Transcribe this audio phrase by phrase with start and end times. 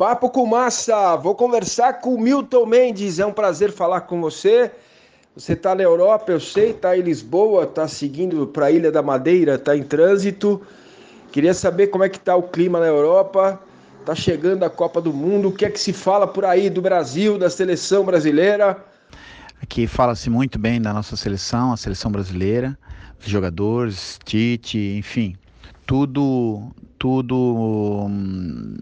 [0.00, 4.70] Papo com massa, vou conversar com o Milton Mendes, é um prazer falar com você.
[5.36, 9.02] Você está na Europa, eu sei, está em Lisboa, está seguindo para a Ilha da
[9.02, 10.62] Madeira, está em trânsito.
[11.30, 13.60] Queria saber como é que está o clima na Europa.
[14.00, 16.80] Está chegando a Copa do Mundo, o que é que se fala por aí do
[16.80, 18.82] Brasil, da seleção brasileira?
[19.62, 22.74] Aqui fala-se muito bem da nossa seleção, a seleção brasileira,
[23.20, 25.36] os jogadores, Tite, enfim,
[25.86, 28.78] tudo, tudo hum,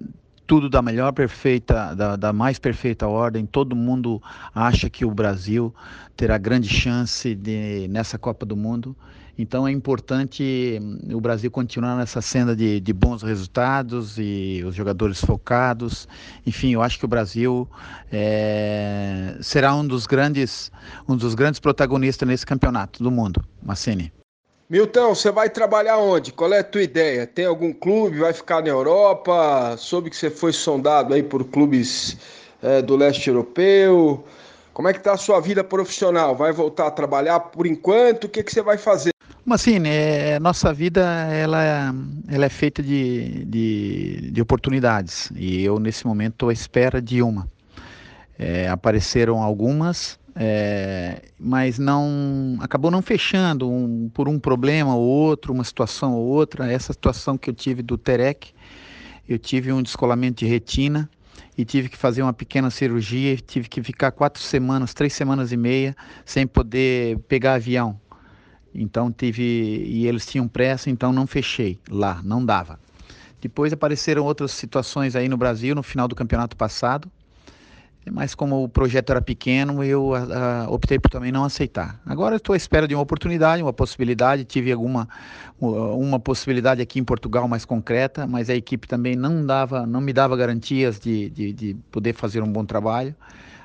[0.48, 3.44] tudo da melhor perfeita, da, da, mais perfeita ordem.
[3.44, 4.20] Todo mundo
[4.54, 5.74] acha que o Brasil
[6.16, 8.96] terá grande chance de, nessa Copa do Mundo.
[9.38, 14.74] Então é importante hum, o Brasil continuar nessa senda de, de, bons resultados e os
[14.74, 16.08] jogadores focados.
[16.46, 17.68] Enfim, eu acho que o Brasil
[18.10, 20.72] é, será um dos grandes,
[21.06, 23.44] um dos grandes protagonistas nesse campeonato do mundo.
[23.62, 24.17] Massini.
[24.70, 26.30] Milton, você vai trabalhar onde?
[26.30, 27.26] Qual é a tua ideia?
[27.26, 28.18] Tem algum clube?
[28.18, 29.74] Vai ficar na Europa?
[29.78, 32.18] Soube que você foi sondado aí por clubes
[32.62, 34.22] é, do leste europeu.
[34.74, 36.36] Como é que tá a sua vida profissional?
[36.36, 38.24] Vai voltar a trabalhar por enquanto?
[38.24, 39.10] O que, que você vai fazer?
[39.42, 41.00] Mas assim, é, nossa vida
[41.32, 41.94] ela,
[42.30, 47.22] ela é feita de, de, de oportunidades e eu nesse momento estou à espera de
[47.22, 47.48] uma.
[48.38, 55.52] É, apareceram algumas, é, mas não acabou não fechando um, por um problema ou outro,
[55.52, 56.70] uma situação ou outra.
[56.70, 58.54] Essa situação que eu tive do Terec,
[59.28, 61.10] eu tive um descolamento de retina
[61.56, 65.56] e tive que fazer uma pequena cirurgia, tive que ficar quatro semanas, três semanas e
[65.56, 68.00] meia sem poder pegar avião.
[68.72, 72.78] Então tive e eles tinham pressa, então não fechei lá, não dava.
[73.40, 77.10] Depois apareceram outras situações aí no Brasil no final do campeonato passado
[78.10, 82.00] mas como o projeto era pequeno, eu a, a, optei por também não aceitar.
[82.06, 84.44] Agora estou à espera de uma oportunidade, uma possibilidade.
[84.44, 85.08] Tive alguma
[85.60, 90.12] uma possibilidade aqui em Portugal mais concreta, mas a equipe também não dava, não me
[90.12, 93.14] dava garantias de, de, de poder fazer um bom trabalho,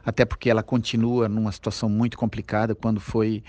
[0.03, 2.73] até porque ela continua numa situação muito complicada.
[2.73, 3.43] Quando foi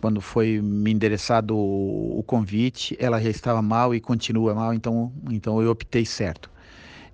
[0.00, 5.12] quando foi me endereçado o, o convite, ela já estava mal e continua mal, então
[5.30, 6.50] então eu optei certo.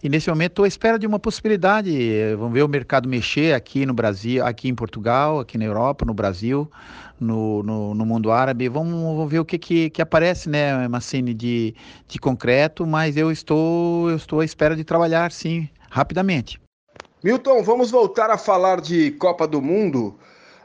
[0.03, 1.97] E nesse momento estou à espera de uma possibilidade.
[2.37, 6.13] Vamos ver o mercado mexer aqui no Brasil, aqui em Portugal, aqui na Europa, no
[6.13, 6.69] Brasil,
[7.21, 8.69] no, no, no mundo árabe.
[8.69, 11.73] Vamos, vamos, ver o que, que, que aparece, né, Massini, de,
[12.09, 16.61] de concreto, mas eu estou, eu estou à espera de trabalhar, sim, rapidamente.
[17.23, 20.19] Milton, vamos voltar a falar de Copa do Mundo.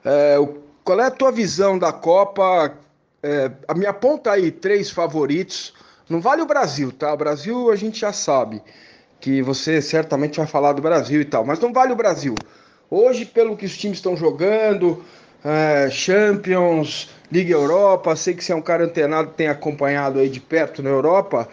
[0.03, 0.37] É,
[0.83, 2.75] qual é a tua visão da Copa?
[3.21, 5.75] É, me aponta aí três favoritos.
[6.09, 7.13] Não vale o Brasil, tá?
[7.13, 8.63] O Brasil a gente já sabe
[9.19, 12.39] que você certamente vai falar do Brasil e tal, mas não vale o Brasil.
[12.89, 15.03] Hoje, pelo que os times estão jogando,
[15.43, 20.39] é, Champions, Liga Europa, sei que você é um cara antenado, tem acompanhado aí de
[20.39, 21.47] perto na Europa.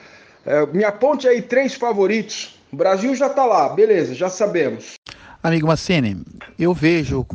[0.46, 2.58] É, me aponte aí três favoritos.
[2.72, 4.94] O Brasil já está lá, beleza, já sabemos.
[5.42, 6.22] Amigo Massini,
[6.58, 7.26] eu vejo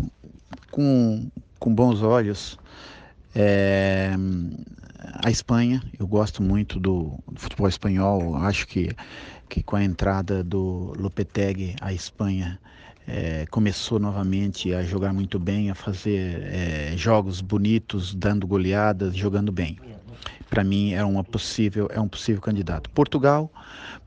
[0.71, 1.29] com,
[1.59, 2.57] com bons olhos
[3.35, 4.11] é,
[5.23, 5.81] a Espanha.
[5.99, 8.35] Eu gosto muito do, do futebol espanhol.
[8.37, 8.89] Acho que
[9.49, 12.59] que com a entrada do Lopetegui a Espanha
[13.07, 19.51] é, começou novamente a jogar muito bem, a fazer é, jogos bonitos, dando goleadas, jogando
[19.51, 19.79] bem.
[20.47, 22.89] Para mim é uma possível é um possível candidato.
[22.91, 23.51] Portugal,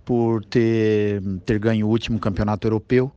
[0.04, 3.10] por ter ter ganho o último campeonato europeu,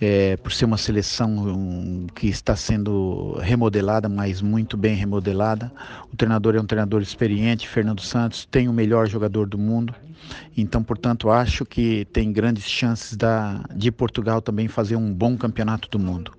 [0.00, 5.72] é, por ser uma seleção que está sendo remodelada, mas muito bem remodelada.
[6.12, 9.94] O treinador é um treinador experiente, Fernando Santos, tem o melhor jogador do mundo.
[10.56, 15.88] Então, portanto, acho que tem grandes chances da, de Portugal também fazer um bom campeonato
[15.88, 16.32] do mundo.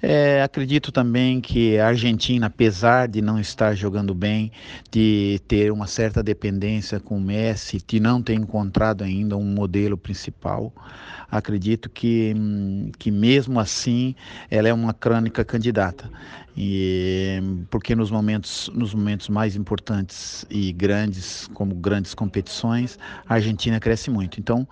[0.00, 4.50] É, acredito também que a Argentina, apesar de não estar jogando bem,
[4.90, 9.96] de ter uma certa dependência com o Messi, de não ter encontrado ainda um modelo
[9.96, 10.72] principal,
[11.30, 12.34] acredito que,
[12.98, 14.14] que mesmo assim
[14.50, 16.10] ela é uma crônica candidata.
[16.56, 17.40] E,
[17.70, 24.10] porque nos momentos, nos momentos mais importantes e grandes, como grandes competições, a Argentina cresce
[24.10, 24.38] muito.
[24.38, 24.66] Então,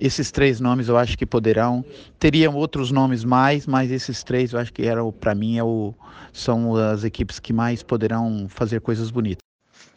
[0.00, 1.84] esses três nomes eu acho que poderão,
[2.18, 5.94] teriam outros nomes mais, mas esses três eu acho que era para mim é o,
[6.32, 9.42] são as equipes que mais poderão fazer coisas bonitas.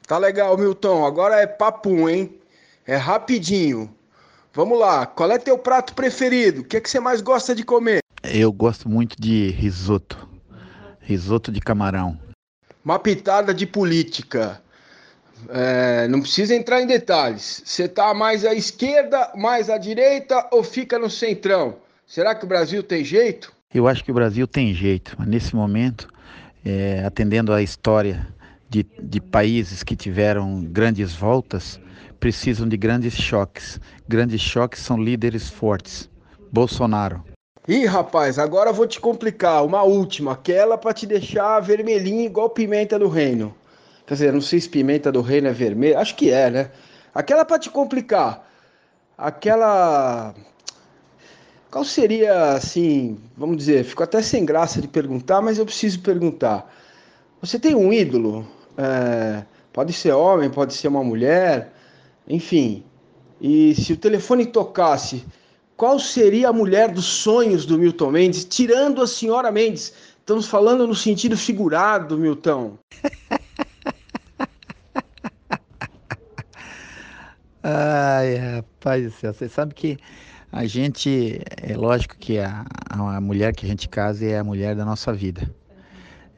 [0.08, 1.06] Tá legal, Milton.
[1.06, 2.34] Agora é papo, hein?
[2.86, 3.94] É rapidinho.
[4.54, 6.62] Vamos lá, qual é teu prato preferido?
[6.62, 8.00] O que é que você mais gosta de comer?
[8.24, 10.28] Eu gosto muito de risoto.
[11.00, 12.18] Risoto de camarão.
[12.84, 14.62] Uma pitada de política.
[15.50, 17.62] É, não precisa entrar em detalhes.
[17.66, 21.76] Você tá mais à esquerda, mais à direita ou fica no centrão?
[22.06, 23.52] Será que o Brasil tem jeito?
[23.74, 26.08] Eu acho que o Brasil tem jeito, nesse momento,
[26.66, 28.26] é, atendendo à história
[28.70, 31.80] de, de países que tiveram grandes voltas,
[32.20, 33.80] precisam de grandes choques.
[34.08, 36.10] Grandes choques são líderes fortes.
[36.52, 37.24] Bolsonaro.
[37.68, 39.66] Ih, rapaz, agora eu vou te complicar.
[39.66, 43.54] Uma última, aquela para te deixar vermelhinho igual pimenta do reino.
[44.08, 46.72] Quer dizer, não sei se pimenta do reino é vermelha, acho que é, né?
[47.14, 48.50] Aquela para te complicar.
[49.18, 50.34] Aquela.
[51.70, 56.74] Qual seria, assim, vamos dizer, fico até sem graça de perguntar, mas eu preciso perguntar.
[57.42, 58.48] Você tem um ídolo?
[58.78, 59.44] É...
[59.74, 61.74] Pode ser homem, pode ser uma mulher,
[62.28, 62.86] enfim.
[63.42, 65.26] E se o telefone tocasse,
[65.76, 69.94] qual seria a mulher dos sonhos do Milton Mendes, tirando a senhora Mendes?
[70.20, 72.78] Estamos falando no sentido figurado, Milton.
[77.70, 79.98] Ai, rapaz do céu, você sabe que
[80.50, 84.74] a gente, é lógico que a, a mulher que a gente casa é a mulher
[84.74, 85.54] da nossa vida.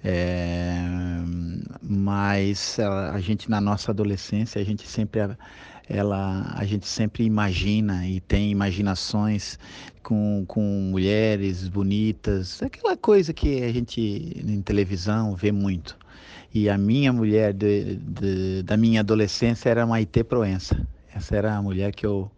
[0.04, 0.76] É,
[1.84, 5.22] mas a, a, gente na nossa adolescência a gente sempre
[5.88, 9.60] ela a gente sempre imagina e tem imaginações
[10.02, 15.98] com, com mulheres bonitas aquela coisa que a gente em televisão vê muito
[16.54, 20.88] e a minha mulher de, de, da minha adolescência era Maite Proença
[21.20, 22.32] essa era a mulher que eu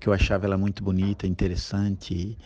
[0.00, 2.38] que eu achava ela muito bonita interessante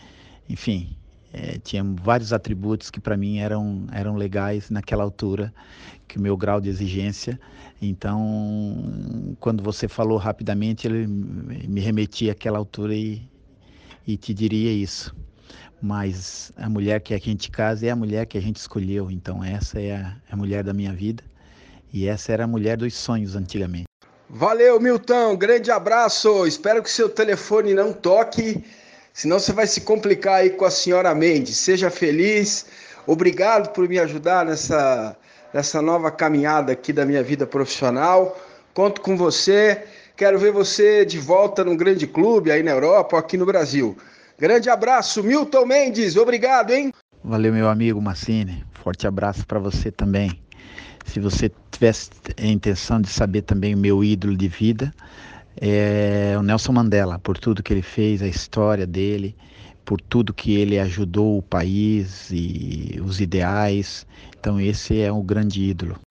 [0.48, 0.96] enfim
[1.32, 5.52] é, tinha vários atributos que para mim eram, eram legais naquela altura,
[6.06, 7.40] que o meu grau de exigência.
[7.80, 13.26] Então, quando você falou rapidamente, ele me remetia àquela altura e,
[14.06, 15.14] e te diria isso.
[15.80, 19.10] Mas a mulher que a gente casa é a mulher que a gente escolheu.
[19.10, 21.24] Então, essa é a, a mulher da minha vida.
[21.92, 23.91] E essa era a mulher dos sonhos antigamente.
[24.34, 25.36] Valeu, Milton.
[25.36, 26.46] Grande abraço.
[26.46, 28.64] Espero que seu telefone não toque
[29.12, 31.58] senão você vai se complicar aí com a senhora Mendes.
[31.58, 32.64] Seja feliz,
[33.06, 35.14] obrigado por me ajudar nessa,
[35.52, 38.40] nessa nova caminhada aqui da minha vida profissional.
[38.72, 39.84] Conto com você,
[40.16, 43.96] quero ver você de volta num grande clube aí na Europa ou aqui no Brasil.
[44.38, 46.90] Grande abraço, Milton Mendes, obrigado, hein?
[47.22, 48.64] Valeu, meu amigo Massini.
[48.82, 50.41] Forte abraço para você também.
[51.04, 54.92] Se você tivesse a intenção de saber também o meu ídolo de vida,
[55.56, 59.36] é o Nelson Mandela, por tudo que ele fez, a história dele,
[59.84, 64.06] por tudo que ele ajudou o país e os ideais.
[64.38, 66.02] Então, esse é um grande ídolo.